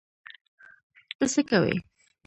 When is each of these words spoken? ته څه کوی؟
ته 1.17 1.25
څه 1.33 1.41
کوی؟ 1.49 1.75